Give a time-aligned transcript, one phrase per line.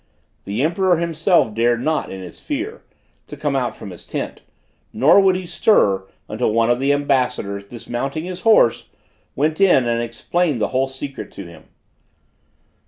[0.45, 2.81] The emperor himself dared not, in his fear,
[3.27, 4.41] come out from his tent,
[4.91, 8.89] nor would he stir, until one of the ambassadors, dismounting his horse,
[9.35, 11.65] went in and explained the whole secret to him.